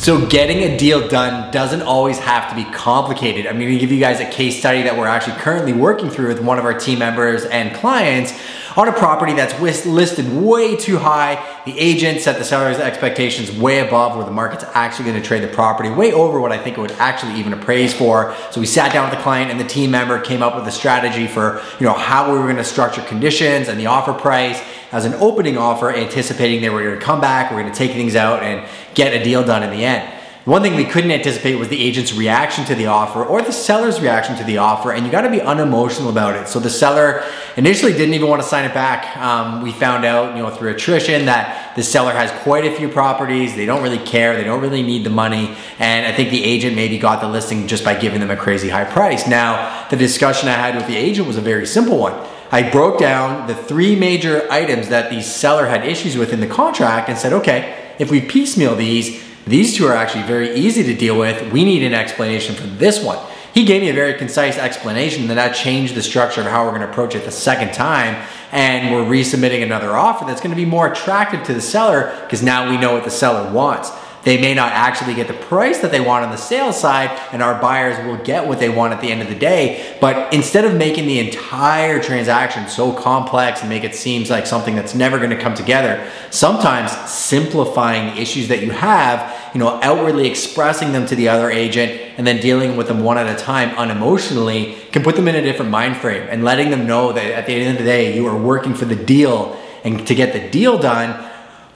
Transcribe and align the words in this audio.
So 0.00 0.24
getting 0.24 0.62
a 0.62 0.78
deal 0.78 1.06
done 1.08 1.50
doesn't 1.50 1.82
always 1.82 2.18
have 2.20 2.48
to 2.48 2.56
be 2.56 2.64
complicated. 2.64 3.46
I'm 3.46 3.58
gonna 3.58 3.76
give 3.76 3.92
you 3.92 4.00
guys 4.00 4.18
a 4.18 4.24
case 4.24 4.58
study 4.58 4.80
that 4.84 4.96
we're 4.96 5.06
actually 5.06 5.36
currently 5.36 5.74
working 5.74 6.08
through 6.08 6.28
with 6.28 6.40
one 6.40 6.58
of 6.58 6.64
our 6.64 6.72
team 6.72 7.00
members 7.00 7.44
and 7.44 7.74
clients 7.74 8.32
on 8.78 8.88
a 8.88 8.92
property 8.92 9.34
that's 9.34 9.60
listed 9.60 10.26
way 10.32 10.74
too 10.74 10.96
high. 10.96 11.46
The 11.66 11.78
agent 11.78 12.22
set 12.22 12.38
the 12.38 12.46
seller's 12.46 12.78
expectations 12.78 13.52
way 13.52 13.80
above 13.80 14.16
where 14.16 14.24
the 14.24 14.30
market's 14.30 14.64
actually 14.72 15.04
gonna 15.04 15.20
trade 15.20 15.42
the 15.42 15.48
property, 15.48 15.90
way 15.90 16.14
over 16.14 16.40
what 16.40 16.50
I 16.50 16.56
think 16.56 16.78
it 16.78 16.80
would 16.80 16.92
actually 16.92 17.34
even 17.34 17.52
appraise 17.52 17.92
for. 17.92 18.34
So 18.52 18.58
we 18.58 18.66
sat 18.66 18.94
down 18.94 19.10
with 19.10 19.18
the 19.18 19.22
client 19.22 19.50
and 19.50 19.60
the 19.60 19.64
team 19.64 19.90
member, 19.90 20.18
came 20.18 20.42
up 20.42 20.56
with 20.56 20.66
a 20.66 20.72
strategy 20.72 21.26
for 21.26 21.60
you 21.78 21.84
know 21.84 21.92
how 21.92 22.32
we 22.32 22.38
were 22.38 22.46
gonna 22.46 22.64
structure 22.64 23.02
conditions 23.02 23.68
and 23.68 23.78
the 23.78 23.84
offer 23.84 24.14
price 24.14 24.62
as 24.92 25.04
an 25.04 25.14
opening 25.14 25.56
offer, 25.56 25.92
anticipating 25.92 26.60
they 26.60 26.70
were 26.70 26.82
gonna 26.82 27.00
come 27.00 27.20
back, 27.20 27.50
we're 27.50 27.62
gonna 27.62 27.74
take 27.74 27.92
things 27.92 28.16
out 28.16 28.42
and 28.42 28.66
get 28.94 29.14
a 29.14 29.22
deal 29.22 29.44
done 29.44 29.62
in 29.62 29.70
the 29.70 29.84
end. 29.84 30.12
One 30.46 30.62
thing 30.62 30.74
we 30.74 30.86
couldn't 30.86 31.10
anticipate 31.10 31.56
was 31.56 31.68
the 31.68 31.80
agent's 31.80 32.14
reaction 32.14 32.64
to 32.64 32.74
the 32.74 32.86
offer 32.86 33.22
or 33.22 33.42
the 33.42 33.52
seller's 33.52 34.00
reaction 34.00 34.36
to 34.36 34.44
the 34.44 34.56
offer, 34.56 34.90
and 34.90 35.04
you 35.04 35.12
got 35.12 35.20
to 35.20 35.30
be 35.30 35.42
unemotional 35.42 36.08
about 36.08 36.34
it. 36.34 36.48
So 36.48 36.58
the 36.58 36.70
seller 36.70 37.22
initially 37.58 37.92
didn't 37.92 38.14
even 38.14 38.26
want 38.26 38.40
to 38.40 38.48
sign 38.48 38.64
it 38.64 38.72
back. 38.72 39.18
Um, 39.18 39.60
we 39.60 39.70
found 39.70 40.06
out, 40.06 40.34
you 40.34 40.42
know, 40.42 40.48
through 40.48 40.70
attrition 40.70 41.26
that 41.26 41.76
the 41.76 41.82
seller 41.82 42.12
has 42.12 42.30
quite 42.42 42.64
a 42.64 42.74
few 42.74 42.88
properties. 42.88 43.54
They 43.54 43.66
don't 43.66 43.82
really 43.82 43.98
care. 43.98 44.34
They 44.34 44.44
don't 44.44 44.62
really 44.62 44.82
need 44.82 45.04
the 45.04 45.10
money, 45.10 45.54
and 45.78 46.06
I 46.06 46.12
think 46.12 46.30
the 46.30 46.42
agent 46.42 46.74
maybe 46.74 46.96
got 46.96 47.20
the 47.20 47.28
listing 47.28 47.66
just 47.66 47.84
by 47.84 47.94
giving 47.94 48.20
them 48.20 48.30
a 48.30 48.36
crazy 48.36 48.70
high 48.70 48.86
price. 48.86 49.28
Now, 49.28 49.86
the 49.90 49.96
discussion 49.96 50.48
I 50.48 50.52
had 50.52 50.74
with 50.74 50.86
the 50.86 50.96
agent 50.96 51.28
was 51.28 51.36
a 51.36 51.42
very 51.42 51.66
simple 51.66 51.98
one. 51.98 52.14
I 52.52 52.68
broke 52.68 52.98
down 52.98 53.46
the 53.46 53.54
three 53.54 53.94
major 53.94 54.50
items 54.50 54.88
that 54.88 55.10
the 55.10 55.22
seller 55.22 55.66
had 55.66 55.86
issues 55.86 56.16
with 56.16 56.32
in 56.32 56.40
the 56.40 56.46
contract 56.46 57.08
and 57.08 57.16
said, 57.16 57.32
okay, 57.32 57.94
if 57.98 58.10
we 58.10 58.20
piecemeal 58.20 58.74
these 58.74 59.22
these 59.46 59.76
two 59.76 59.86
are 59.86 59.94
actually 59.94 60.24
very 60.24 60.54
easy 60.54 60.82
to 60.84 60.94
deal 60.94 61.18
with. 61.18 61.52
We 61.52 61.64
need 61.64 61.82
an 61.82 61.94
explanation 61.94 62.54
for 62.54 62.66
this 62.66 63.02
one. 63.02 63.18
He 63.52 63.64
gave 63.64 63.82
me 63.82 63.88
a 63.88 63.92
very 63.92 64.14
concise 64.14 64.56
explanation, 64.56 65.28
and 65.28 65.38
that 65.38 65.56
changed 65.56 65.94
the 65.94 66.02
structure 66.02 66.40
of 66.40 66.46
how 66.46 66.64
we're 66.64 66.70
going 66.70 66.82
to 66.82 66.90
approach 66.90 67.16
it 67.16 67.24
the 67.24 67.32
second 67.32 67.72
time. 67.72 68.24
And 68.52 68.94
we're 68.94 69.04
resubmitting 69.04 69.62
another 69.62 69.96
offer 69.96 70.24
that's 70.24 70.40
going 70.40 70.50
to 70.50 70.56
be 70.56 70.64
more 70.64 70.92
attractive 70.92 71.42
to 71.44 71.54
the 71.54 71.60
seller 71.60 72.16
because 72.22 72.42
now 72.42 72.70
we 72.70 72.76
know 72.76 72.92
what 72.92 73.04
the 73.04 73.10
seller 73.10 73.50
wants. 73.52 73.90
They 74.22 74.38
may 74.38 74.52
not 74.52 74.72
actually 74.72 75.14
get 75.14 75.28
the 75.28 75.34
price 75.34 75.78
that 75.80 75.90
they 75.90 76.00
want 76.00 76.24
on 76.24 76.30
the 76.30 76.36
sales 76.36 76.78
side, 76.78 77.10
and 77.32 77.42
our 77.42 77.60
buyers 77.60 78.04
will 78.04 78.22
get 78.22 78.46
what 78.46 78.58
they 78.58 78.68
want 78.68 78.92
at 78.92 79.00
the 79.00 79.10
end 79.10 79.22
of 79.22 79.28
the 79.28 79.34
day. 79.34 79.96
But 80.00 80.32
instead 80.34 80.64
of 80.64 80.74
making 80.74 81.06
the 81.06 81.18
entire 81.18 82.02
transaction 82.02 82.68
so 82.68 82.92
complex 82.92 83.60
and 83.60 83.70
make 83.70 83.84
it 83.84 83.94
seem 83.94 84.24
like 84.28 84.46
something 84.46 84.76
that's 84.76 84.94
never 84.94 85.18
going 85.18 85.30
to 85.30 85.40
come 85.40 85.54
together, 85.54 86.06
sometimes 86.30 86.92
simplifying 87.10 88.16
issues 88.18 88.48
that 88.48 88.60
you 88.62 88.70
have, 88.70 89.34
you 89.54 89.58
know, 89.58 89.80
outwardly 89.82 90.28
expressing 90.28 90.92
them 90.92 91.06
to 91.06 91.16
the 91.16 91.28
other 91.28 91.50
agent 91.50 91.92
and 92.18 92.26
then 92.26 92.40
dealing 92.40 92.76
with 92.76 92.86
them 92.86 93.02
one 93.02 93.16
at 93.16 93.26
a 93.26 93.42
time 93.42 93.70
unemotionally 93.70 94.90
can 94.92 95.02
put 95.02 95.16
them 95.16 95.28
in 95.28 95.34
a 95.34 95.42
different 95.42 95.70
mind 95.70 95.96
frame 95.96 96.26
and 96.28 96.44
letting 96.44 96.70
them 96.70 96.86
know 96.86 97.12
that 97.12 97.24
at 97.24 97.46
the 97.46 97.54
end 97.54 97.72
of 97.72 97.78
the 97.78 97.84
day, 97.84 98.14
you 98.14 98.26
are 98.26 98.36
working 98.36 98.74
for 98.74 98.84
the 98.84 98.96
deal 98.96 99.58
and 99.82 100.06
to 100.06 100.14
get 100.14 100.34
the 100.34 100.50
deal 100.50 100.78
done 100.78 101.29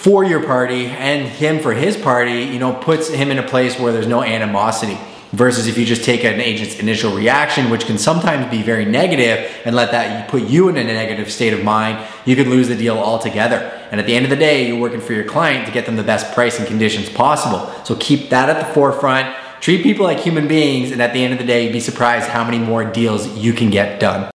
for 0.00 0.24
your 0.24 0.42
party 0.42 0.86
and 0.86 1.28
him 1.28 1.60
for 1.60 1.74
his 1.74 1.94
party, 1.94 2.44
you 2.44 2.58
know, 2.58 2.72
puts 2.72 3.10
him 3.10 3.30
in 3.30 3.38
a 3.38 3.42
place 3.42 3.78
where 3.78 3.92
there's 3.92 4.06
no 4.06 4.22
animosity. 4.22 4.98
Versus 5.32 5.66
if 5.66 5.76
you 5.76 5.84
just 5.84 6.04
take 6.04 6.24
an 6.24 6.40
agent's 6.40 6.78
initial 6.78 7.14
reaction, 7.14 7.68
which 7.68 7.84
can 7.84 7.98
sometimes 7.98 8.50
be 8.50 8.62
very 8.62 8.86
negative, 8.86 9.54
and 9.66 9.76
let 9.76 9.90
that 9.90 10.28
put 10.30 10.44
you 10.44 10.70
in 10.70 10.78
a 10.78 10.84
negative 10.84 11.30
state 11.30 11.52
of 11.52 11.62
mind, 11.62 12.04
you 12.24 12.34
could 12.34 12.48
lose 12.48 12.66
the 12.68 12.74
deal 12.74 12.96
altogether. 12.96 13.58
And 13.90 14.00
at 14.00 14.06
the 14.06 14.14
end 14.14 14.24
of 14.24 14.30
the 14.30 14.36
day, 14.36 14.66
you're 14.66 14.80
working 14.80 15.02
for 15.02 15.12
your 15.12 15.24
client 15.24 15.66
to 15.66 15.72
get 15.72 15.84
them 15.84 15.96
the 15.96 16.02
best 16.02 16.34
price 16.34 16.58
and 16.58 16.66
conditions 16.66 17.10
possible. 17.10 17.70
So 17.84 17.94
keep 17.96 18.30
that 18.30 18.48
at 18.48 18.66
the 18.66 18.72
forefront. 18.72 19.36
Treat 19.60 19.82
people 19.82 20.06
like 20.06 20.18
human 20.18 20.48
beings, 20.48 20.92
and 20.92 21.02
at 21.02 21.12
the 21.12 21.22
end 21.22 21.34
of 21.34 21.38
the 21.38 21.46
day, 21.46 21.64
you'd 21.64 21.74
be 21.74 21.80
surprised 21.80 22.26
how 22.26 22.42
many 22.42 22.58
more 22.58 22.84
deals 22.84 23.28
you 23.36 23.52
can 23.52 23.68
get 23.68 24.00
done. 24.00 24.30